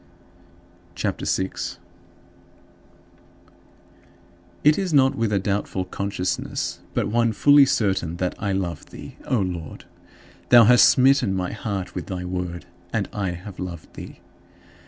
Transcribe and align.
CHAPTER 0.95 1.27
VI 1.27 1.43
8. 1.75 1.79
It 4.63 4.79
is 4.79 4.91
not 4.95 5.13
with 5.13 5.31
a 5.31 5.37
doubtful 5.37 5.85
consciousness, 5.85 6.79
but 6.95 7.07
one 7.07 7.33
fully 7.33 7.65
certain 7.67 8.17
that 8.17 8.33
I 8.39 8.51
love 8.51 8.87
thee, 8.87 9.17
O 9.25 9.37
Lord. 9.37 9.85
Thou 10.49 10.63
hast 10.63 10.89
smitten 10.89 11.35
my 11.35 11.51
heart 11.51 11.93
with 11.93 12.07
thy 12.07 12.25
Word, 12.25 12.65
and 12.91 13.09
I 13.13 13.33
have 13.33 13.59
loved 13.59 13.93
thee. 13.93 14.21